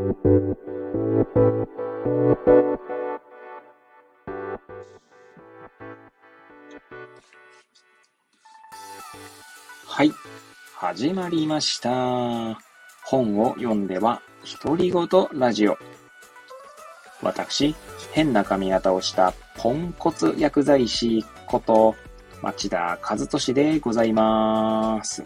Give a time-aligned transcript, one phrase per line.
[0.00, 0.06] は
[10.04, 10.12] い。
[10.74, 12.58] 始まりました。
[13.04, 14.22] 本を読んでは、
[14.64, 15.76] 独り言ラジオ。
[17.20, 17.74] 私、
[18.12, 21.94] 変な髪型をしたポンコツ薬剤師こと、
[22.40, 25.22] 町田和俊でございます。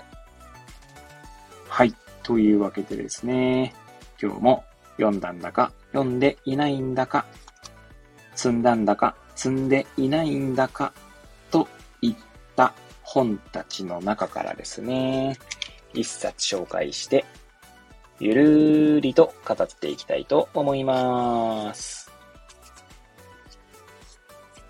[1.68, 1.94] はい。
[2.24, 3.72] というわけでですね、
[4.24, 4.64] 今日も
[4.96, 7.26] 読んだんだか、読んでいないんだか、
[8.34, 10.94] 積んだんだか、積んでいないんだか、
[11.50, 11.68] と
[12.00, 12.14] いっ
[12.56, 12.72] た
[13.02, 15.36] 本たちの中からですね、
[15.92, 17.26] 一冊紹介して、
[18.18, 22.10] ゆるりと語っていきたいと思います。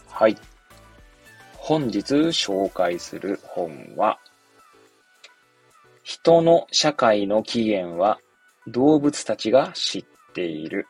[0.08, 0.36] はい。
[1.58, 4.18] 本日紹介する本は、
[6.02, 8.18] 人の社会の起源は
[8.66, 10.04] 動物たちが知っ
[10.34, 10.86] ている。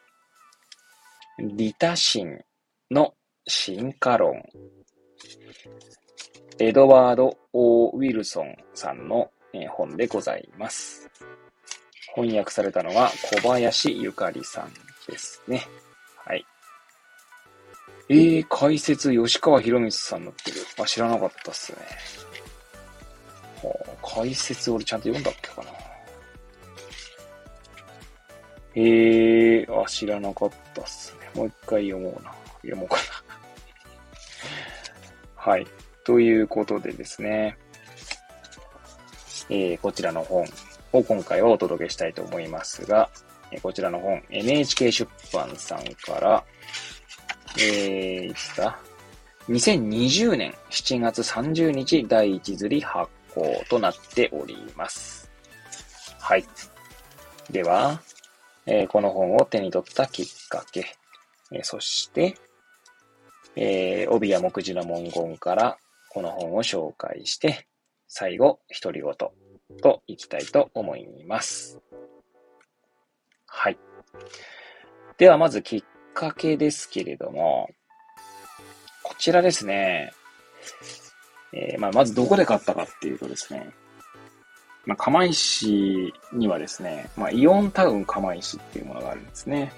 [1.38, 2.40] リタシン
[2.90, 3.14] の
[3.46, 4.42] 進化論。
[6.60, 9.30] エドワード・オー・ウィルソンさんの
[9.70, 11.10] 本でございます。
[12.14, 14.72] 翻訳されたのは小林ゆかりさん
[15.10, 15.66] ですね。
[16.24, 16.46] はい。
[18.08, 20.58] えー、解説吉川博光さんになってる。
[20.80, 21.78] あ、知らなかったっすね。
[23.62, 25.73] はあ、解説俺ちゃんと読んだっけかな。
[28.76, 31.30] えー、あ、知らなかったっすね。
[31.34, 32.32] もう一回読もうな。
[32.62, 33.02] 読もうかな。
[35.52, 35.66] はい。
[36.04, 37.56] ということでですね、
[39.48, 40.46] えー、こちらの本
[40.92, 43.08] を今回はお届けしたいと思いますが、
[43.52, 46.44] え、こちらの本、NHK 出版さんから、
[47.58, 48.78] えー、いつだ
[49.48, 55.30] ?2020 年7月30日第1釣り発行となっております。
[56.18, 56.44] はい。
[57.50, 58.00] では、
[58.66, 60.86] えー、この本を手に取ったきっかけ、
[61.52, 62.36] えー、そして、
[63.56, 67.66] えー、帯や目次の文言からこの本を紹介して、
[68.08, 69.12] 最後、独り言
[69.82, 71.80] といきたいと思います。
[73.46, 73.78] はい。
[75.18, 77.68] では、まずきっかけですけれども、
[79.02, 80.12] こちらですね。
[81.52, 83.72] えー、まあ、まずどこで買ったかっていうとですね、
[84.86, 89.72] まあ、釜石にはですね、まあ、イオンタウン釜石っていうものがあるんですね。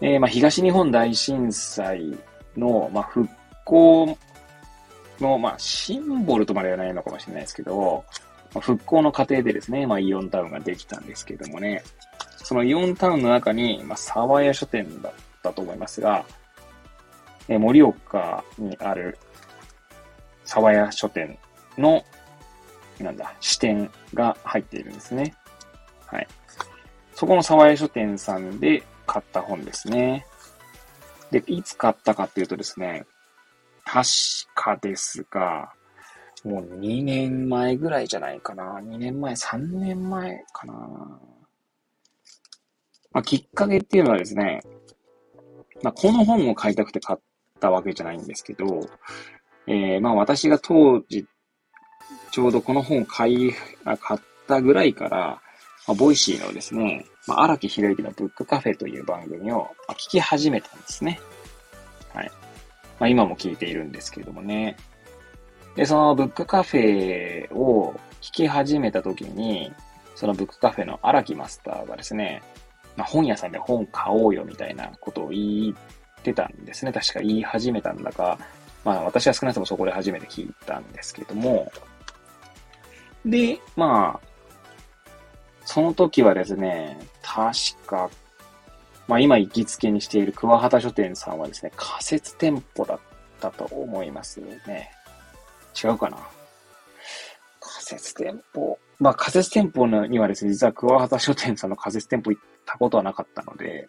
[0.00, 2.18] えー、まあ、東日本大震災
[2.56, 3.28] の、まあ、復
[3.64, 4.18] 興
[5.20, 8.04] の、まあ、シンボルとまではないのかもしれないですけど、
[8.54, 11.84] まあ、復興の過程でですね、まあ、イオンタウンができたんですけどもね、
[12.38, 16.24] そのイオンタウンの中に、まあ、沢屋書店だったと思いますが、
[17.48, 19.18] え盛岡にある
[20.44, 21.38] 沢屋書店
[21.78, 22.04] の、
[23.02, 25.34] なんだ、支店が入っているんですね。
[26.06, 26.28] はい。
[27.14, 30.26] そこの沢屋書店さんで買った本ですね。
[31.30, 33.04] で、いつ買ったかっていうとですね、
[33.84, 34.08] 確
[34.54, 35.72] かですが、
[36.44, 38.80] もう2年前ぐらいじゃないかな。
[38.80, 40.72] 2年前、3年前かな。
[43.12, 44.60] まあ、きっかけっていうのはですね、
[45.82, 47.18] まあ、この本を買いたくて買っ
[47.60, 48.64] たわけじゃないんですけど、
[49.66, 51.26] えー、まあ私が当時、
[52.32, 53.52] ちょうどこの本を買い、
[54.00, 55.40] 買ったぐらいから、
[55.86, 61.20] まあ、 Voicy のですね、まあ、荒木博之のブックカフェという番組を聞き始めたんですね。
[62.14, 62.30] はい。
[62.98, 64.76] まあ、今も聞いているんですけれどもね。
[65.76, 69.70] で、そのブックカフェを聞き始めた時に、
[70.14, 72.42] そのブックカフェの荒木マスターがですね、
[72.96, 76.92] まあ、本屋さんで本買おうよみたいなことを言ってたんですね。
[76.92, 78.38] 確か言い始めたんだか、
[78.84, 81.70] まあ私は少なくともそこで初めて聞いたんですけども、
[83.24, 84.28] で、まあ、
[85.64, 87.52] その時はですね、確
[87.86, 88.10] か
[89.08, 93.00] まあ今行きつけにしている桑畑書店さんはですね、仮設店舗だっ
[93.40, 94.90] たと思いますね。
[95.82, 96.16] 違うかな
[97.60, 98.78] 仮設店舗。
[98.98, 103.88] まあ仮設店舗にはですね、実は桑畑書店さんの仮設店舗行ったことはなかったので、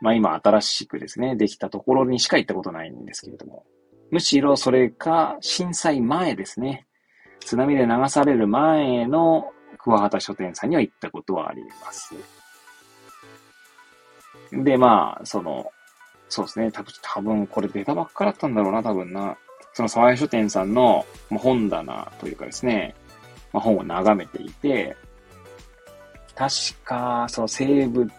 [0.00, 3.64] まあ今新しくですね、できたところにしか行ったことないんですけれども、
[4.10, 6.86] むしろそれか震災前ですね、
[7.40, 12.14] 津波で流される前の桑畑書店さんには行ったことはあります。
[14.52, 15.70] で、まあ、その、
[16.28, 19.36] そうですね、多分、多分これ出たばっかだったんだろうな、多分な。
[19.72, 22.94] その沢井書店さんの本棚というかですね、
[23.52, 24.96] まあ、本を眺めていて、
[26.34, 26.52] 確
[26.84, 28.10] か、その生物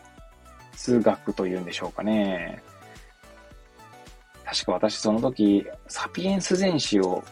[0.78, 2.64] 学というんでしょうかね。
[4.46, 7.24] 確か私その時、サピエンス全史を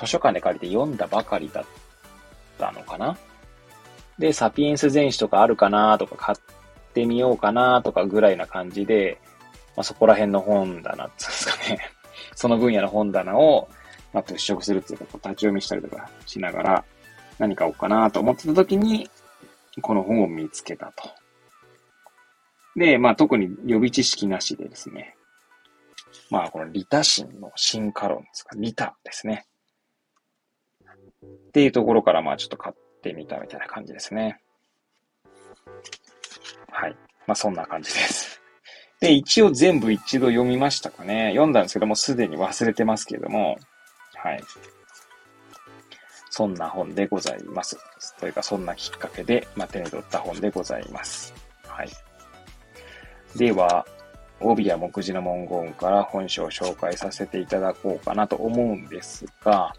[0.00, 1.64] 図書館で借りて読んだばかりだっ
[2.58, 3.18] たのかな？
[4.18, 6.38] で、サピエンス全史とかあるかなとか買っ
[6.94, 9.20] てみようかなとかぐらいな感じで、
[9.76, 11.78] まあ、そこら辺の本棚っていうんですかね。
[12.34, 13.68] その分野の本棚を、
[14.12, 16.84] まあ、物色するっていうか、立ち読みしたりとかしながら、
[17.38, 19.08] 何買おうかなと思ってた時に、
[19.80, 21.08] この本を見つけたと。
[22.76, 25.16] で、まあ特に予備知識なしでですね、
[26.30, 29.46] まあこのリタ神の進化論ですか、リタですね。
[31.24, 34.40] っていうところからまあちょっと買ってみたみたいな感じですね。
[36.70, 36.96] はい。
[37.26, 38.40] まあそんな感じです。
[39.00, 41.30] で、一応全部一度読みましたかね。
[41.30, 43.58] 読んだんですけども、すでに忘れてますけども、
[44.14, 44.42] はい。
[46.30, 47.78] そんな本でございます。
[48.18, 51.34] というか、そんなきっかけで、まあ、手に取った本でございます。
[51.66, 51.88] はい。
[53.36, 53.86] では、
[54.40, 59.74] 帯や目次の文言から本書を紹介させていただこうかなと思うんですが、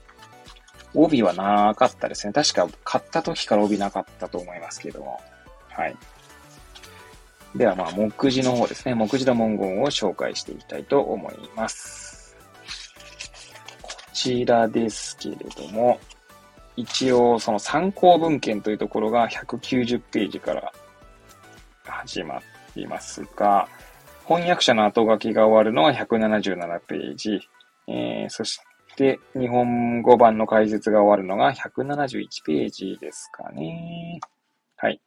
[0.93, 2.33] 帯はなかったですね。
[2.33, 5.19] 確か買った時から帯なかったと思いますけども。
[5.69, 5.95] はい。
[7.55, 8.95] では、まあ、目次の方ですね。
[8.95, 12.37] 目次の文言を紹介していきたいと思います。
[13.81, 15.99] こちらですけれども、
[16.77, 20.71] 一応、その参考文献というところが190ページから
[21.83, 22.41] 始まっ
[22.73, 23.67] ていますが、
[24.25, 27.41] 翻訳者の後書きが終わるのは177ページ、
[27.87, 28.59] えー、そし
[28.95, 34.19] て日本語版の解説が終わるのが171ページですかね。
[34.77, 34.99] はい。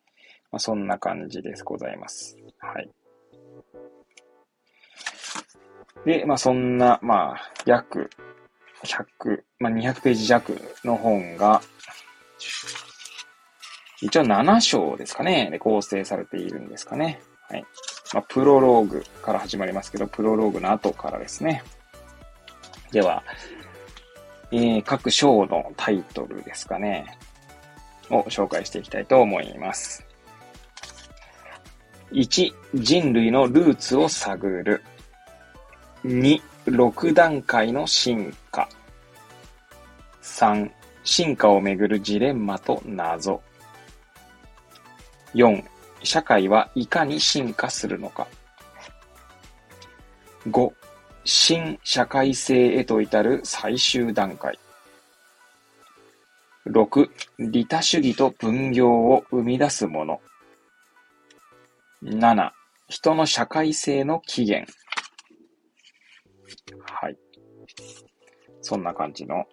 [0.50, 1.64] まあ、そんな感じです。
[1.64, 2.36] ございます。
[2.58, 2.90] はい。
[6.04, 8.10] で、まあそんな、まあ、約
[8.84, 11.62] 100、まあ200ページ弱の本が、
[14.00, 17.22] 一応7章ですかね、で構成されているんですかね。
[17.48, 17.64] はい。
[18.12, 21.64] まあ、プロローグから始まりますけど、プロローグの後からですね。
[22.92, 23.22] では、
[24.56, 27.18] えー、各章のタイトルですかね。
[28.08, 30.06] を紹介していきたいと思います。
[32.12, 34.80] 1、人類のルーツを探る。
[36.04, 38.68] 2、6段階の進化。
[40.22, 40.70] 3、
[41.02, 43.42] 進化をめぐるジレンマと謎。
[45.34, 45.64] 4、
[46.04, 48.28] 社会はいかに進化するのか。
[50.48, 50.72] 5、
[51.24, 54.58] 新社会性へと至る最終段階。
[56.66, 60.20] 6、利他主義と分業を生み出すもの。
[62.02, 62.50] 7、
[62.88, 64.70] 人の社会性の起源。
[66.80, 67.16] はい。
[68.60, 69.44] そんな感じの、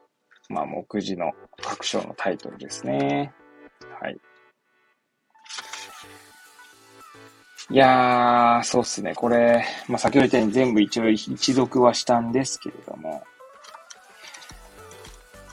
[0.50, 1.32] まあ、目次の
[1.62, 3.34] 各章のタイトルですね。
[4.02, 4.18] はい。
[7.72, 9.16] いやー、そうっすね。
[9.16, 13.24] これ、まあ、先ほど言ったように全部一応一読はしたんですけれども、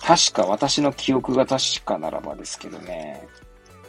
[0.02, 3.24] 確か私の記憶が確かならばですけどね、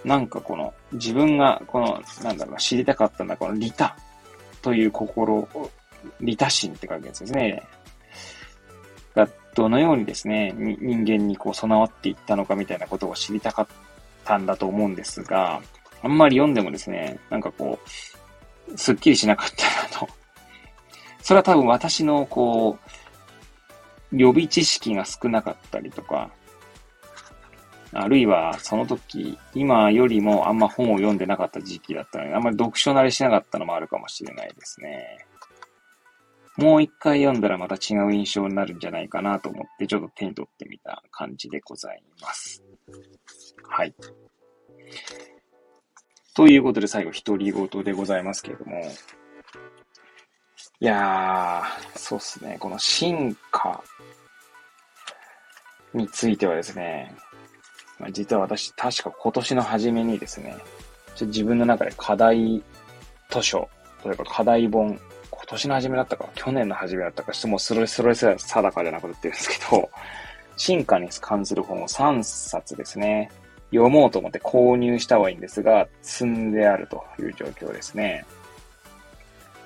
[0.05, 3.95] なんかこの自分がこの、なんだろう、知りたかったのはこの利他
[4.61, 5.71] という心を、
[6.21, 7.63] 利他心って書くやつですね。
[9.15, 13.67] がどのようにですね、人間にこう備わっていったのかみたいなことを知りたかっ
[14.23, 15.59] たんだと思うんですが、
[16.01, 18.19] あんまり読んでもですね、なんかこう、
[18.75, 20.10] すっきりしなかったなと。
[21.21, 22.77] それは多分私のこ
[24.12, 26.31] う、予備知識が少なかったりとか、
[27.92, 35.26] あるいはその時、今よりもあんま本を読んでなかった時期だったので、あんまり読書慣れしなかったのもあるかもしれないですね。
[36.57, 42.61] もう一回読んだらまた違う印象になるんじゃないかなと思って、ちょっと手に取ってみた感じでございます。
[43.64, 43.95] はい。
[46.36, 48.81] ということで最後、独り言でございますけれども。
[50.81, 52.57] いやー、そうっすね。
[52.59, 53.83] この進化
[55.94, 57.14] についてはですね、
[58.00, 60.56] まあ、実は私、確か今年の初めにですね、
[61.16, 62.64] ちょ自分の中で課題
[63.30, 63.69] 図書、
[64.02, 65.00] というか課題本、
[65.31, 69.90] 今年の初めだったか、去年の初めだったか、ちょっともうそれ、それすら定かじゃなくなってるんですけど、
[70.56, 73.30] 進化に関する本を3冊ですね、
[73.71, 78.26] 読もうと思って購入したはいいんですが、積んであるという状況ですね。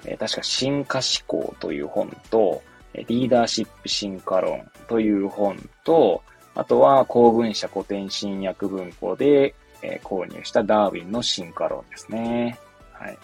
[0.06, 2.62] えー、確か進化思考という本と、
[2.94, 6.22] リーダーシップ進化論という本と、
[6.56, 12.60] あとは公文社古典新訳文庫で、えー、購入したダーウィンの進化論ですね。
[12.92, 13.18] はい。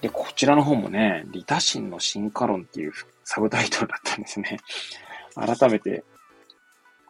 [0.00, 2.92] で、こちらの本もね、リタシンの進化論っていう
[3.24, 4.58] サブタイトルだったんですね。
[5.34, 6.04] 改めて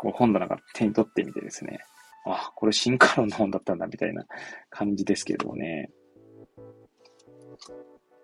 [0.02, 1.78] こう本棚が手に取ってみてですね、
[2.26, 4.24] あ、これ進化論の本だったんだみたいな
[4.68, 5.90] 感じですけどもね。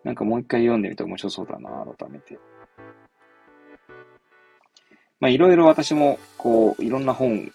[0.03, 2.37] なんかもう一回読んでみて面白そうだな、改めて。
[5.21, 7.53] まあいろいろ私も、こう、いろんな本、い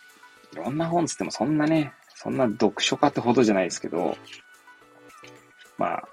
[0.55, 4.15] ろんな本つってもそんなね、そんな読書家ってほどじゃないですけど、
[5.77, 6.07] まあ、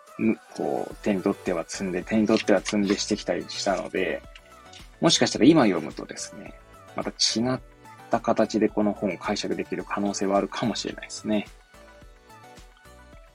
[0.56, 4.20] こう、手に取っては積んで、手に取っては積んでしてきたりしたので、
[5.00, 6.54] もしかしたら今読むとですね、
[6.96, 7.14] また違
[7.54, 7.60] っ
[8.10, 11.46] た形でこの本を解釈できる可能性はあるかもしれないですね。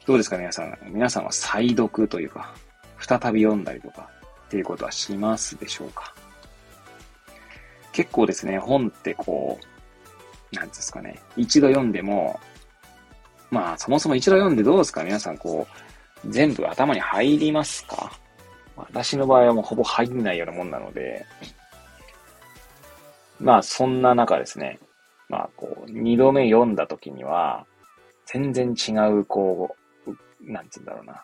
[0.05, 0.77] どうですか皆さん。
[0.83, 2.53] 皆さんは再読というか、
[2.99, 4.09] 再び読んだりとか
[4.45, 6.13] っていうことはしますでしょうか？
[7.91, 9.57] 結構ですね、本ってこ
[10.51, 12.39] う、なんですかね、一度読んでも、
[13.49, 15.67] まあそもそも一度読んでどうですか皆さんこ
[16.23, 18.11] う、全部頭に入りますか？
[18.75, 21.25] 私の場合はもうほぼ入んないようなもんなので、
[23.39, 24.79] まあそんな中ですね、
[25.29, 27.65] まあこう、二度目読んだ時には、
[28.25, 29.75] 全然違うこ
[30.07, 30.11] う、
[30.51, 31.23] なんて言うんだろうな。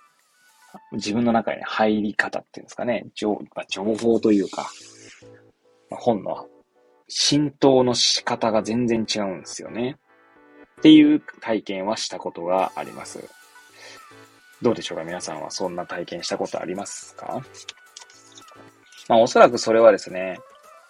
[0.93, 4.69] 自分の中に入り方っていうんですかね、情,、まあ、情報というか、
[5.89, 6.47] まあ、本の
[7.09, 9.97] 浸透の仕方が全然違うんですよね。
[10.79, 13.27] っていう体験はしたことがあります。
[14.61, 15.03] どうでしょうか？
[15.03, 17.41] 皆さんはそんな体験したことありますか？
[19.09, 20.39] まあおそらくそれはですね、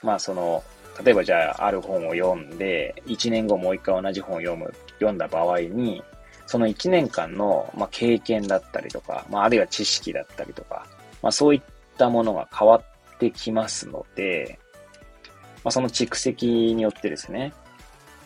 [0.03, 0.63] まあその、
[1.03, 6.03] 例えばじゃあある本を読んで、1年後もう一回同じ本を読む、読んだ場合に、
[6.45, 10.85] その1年間の、まあ、経験だったりとか、まあ、あるいは知識だったりとか、
[11.21, 11.61] まあ、そういっ
[11.97, 14.59] たものが変わってきますので、
[15.63, 17.53] まあ、その蓄積によってですね、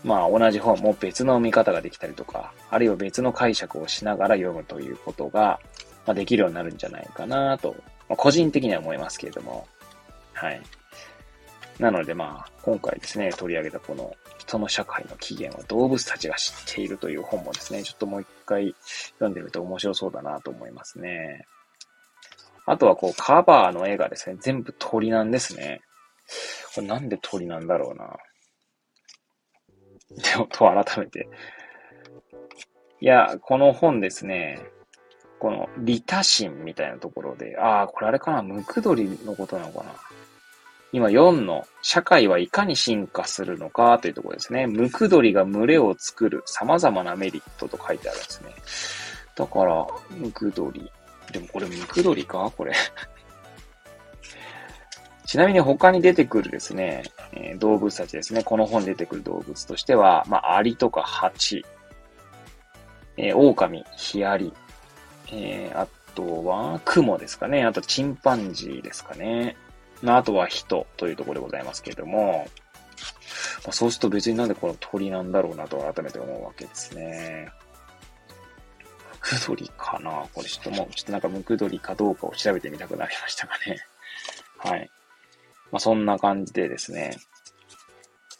[0.03, 5.59] まあ、同じ本も別の見方ができたりとか、あるいは別の解釈をしながら読むということが、
[6.05, 7.75] まあ、できるようになるんじゃないかなと、
[8.09, 9.67] まあ、個人的には思いますけれども、
[10.33, 10.61] はい。
[11.79, 18.73] なのでまあ、今回ですね、取り上げたこの人の社会の起源は動物たちが知っているという本もですね、ちょっともう一回
[19.15, 21.45] 読んでみると面白そうだなと思いますね。
[22.65, 25.81] あとはこう、カバーの絵がですね、全部鳥なんですね。
[26.73, 28.17] これなんで鳥なんだろうな。
[30.09, 31.27] でも、と改めて。
[33.01, 34.65] いや、この本ですね、
[35.39, 39.93] この、リタシンみたいなところで、ああ、これあれかな、ムクドリのことなのかな。
[40.95, 44.65] 今4の社会はいかに進化するのかというところですね。
[44.65, 48.55] ムクドリが群れを作る様々なメリットと書いてあるんですね。
[49.35, 50.89] だから、ムクドリ。
[51.33, 52.49] でもこれムクドリか？
[52.55, 52.71] これ
[55.27, 58.41] ちなみに他に出てくるですね、えー、動物たちですね。
[58.41, 61.65] この本に出てくる動物としては、まあ、アリとかハチ、
[63.17, 64.53] えー、狼、ヒアリ、
[65.27, 67.65] えー、あとは、クモですかね。
[67.65, 69.57] あと、チンパンジーですかね。
[70.05, 72.47] まあ、あとは人というところでございますけれども、
[73.63, 77.49] まあ、そうすると別になんでこの鳥なんだろうなと改めて思うわけですね。
[79.11, 83.77] ムクドリかなこれちょっともう、ちょっとなんかムクドリかどうかを調べてみたくなりましたがね。
[84.57, 84.89] はい。
[85.71, 87.17] まあ、そんな感じでですね。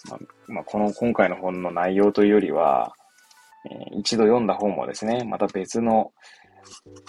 [0.08, 2.94] まあ、まあ、この今回の本の内容というよりは、
[3.66, 6.12] えー、一度読んだ本もですね、また別の、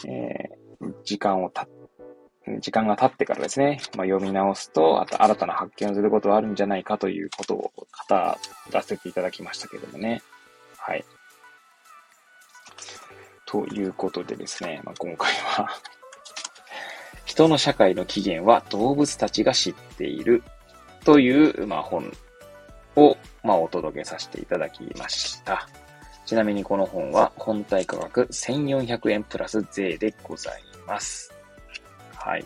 [0.08, 1.68] えー、時間をたっ
[2.60, 8.38] 時間が経ってからですね、まあ、読み直すと、あと新たな発見をすることはあるんじゃないかということを語ら
[8.82, 10.22] せていただきましたけどもね。
[10.76, 11.04] はい。
[13.46, 15.68] ということでですね、まあ、今回は
[17.24, 20.42] 人の社会の起源は動物たちが知っている
[21.04, 22.12] という、まあ、本
[22.94, 25.68] を、まあ、お届けさせていただきました。
[26.24, 31.35] ちなみにこの本は本体価格1400円プラス税でございます。
[32.26, 32.44] はい。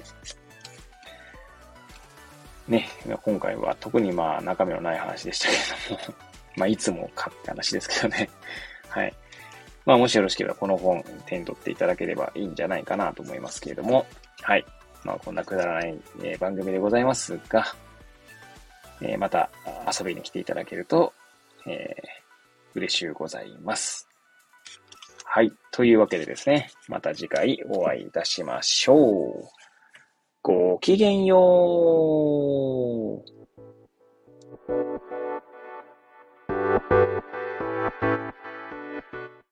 [2.68, 2.88] ね、
[3.22, 6.14] 今回は特にまあ中身のない話でしたけれども
[6.56, 8.28] まあいつもかって話ですけどね。
[8.90, 9.14] はい。
[9.86, 14.06] まあもしよろしければこの本手に取っていただければいいんじゃないかなと思いますけれども。
[14.42, 14.66] はい。
[15.02, 17.64] まあこんなくだらない、え、番組でございますが、
[19.00, 19.48] え、また
[19.98, 21.14] 遊びに来ていただけると、
[21.66, 24.06] えー、嬉しゅうございます。
[25.24, 25.50] はい。
[25.70, 29.59] というわけでですね、また次回お会いいたしましょう。
[30.42, 31.36] ごきげんよ
[33.26, 35.09] う。